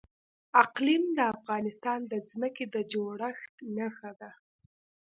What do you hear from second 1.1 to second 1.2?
د